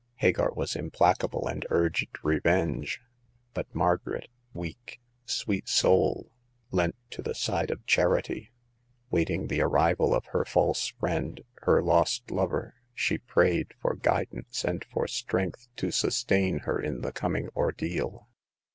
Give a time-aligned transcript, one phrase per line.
[0.15, 2.97] Hagar was implacable, and urged re venge;
[3.53, 4.31] but Margaret—
[4.61, 6.31] weak, sweet soul—
[6.71, 8.49] leant to the side of charity.
[9.11, 14.83] Waiting the arrival of her false friend, her lost lover, she prayed for guidance and
[14.85, 18.27] for strength to sustain her in the coming ordeal.